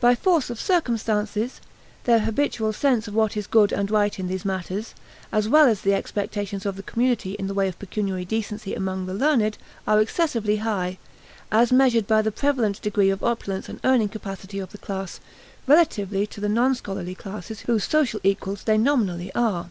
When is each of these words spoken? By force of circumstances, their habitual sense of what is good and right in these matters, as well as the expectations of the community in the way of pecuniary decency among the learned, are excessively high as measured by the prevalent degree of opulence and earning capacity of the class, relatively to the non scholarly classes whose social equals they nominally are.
By 0.00 0.14
force 0.14 0.48
of 0.48 0.58
circumstances, 0.58 1.60
their 2.04 2.20
habitual 2.20 2.72
sense 2.72 3.06
of 3.06 3.12
what 3.14 3.36
is 3.36 3.46
good 3.46 3.70
and 3.70 3.90
right 3.90 4.18
in 4.18 4.26
these 4.26 4.46
matters, 4.46 4.94
as 5.30 5.46
well 5.46 5.66
as 5.66 5.82
the 5.82 5.92
expectations 5.92 6.64
of 6.64 6.76
the 6.76 6.82
community 6.82 7.32
in 7.34 7.48
the 7.48 7.52
way 7.52 7.68
of 7.68 7.78
pecuniary 7.78 8.24
decency 8.24 8.74
among 8.74 9.04
the 9.04 9.12
learned, 9.12 9.58
are 9.86 10.00
excessively 10.00 10.56
high 10.64 10.96
as 11.52 11.70
measured 11.70 12.06
by 12.06 12.22
the 12.22 12.32
prevalent 12.32 12.80
degree 12.80 13.10
of 13.10 13.22
opulence 13.22 13.68
and 13.68 13.78
earning 13.84 14.08
capacity 14.08 14.58
of 14.58 14.72
the 14.72 14.78
class, 14.78 15.20
relatively 15.66 16.26
to 16.26 16.40
the 16.40 16.48
non 16.48 16.74
scholarly 16.74 17.14
classes 17.14 17.60
whose 17.60 17.84
social 17.84 18.20
equals 18.24 18.62
they 18.64 18.78
nominally 18.78 19.30
are. 19.34 19.68